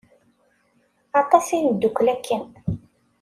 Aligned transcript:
Aṭas 1.21 1.45
i 1.57 1.59
neddukel 1.61 2.07
akken. 2.15 2.43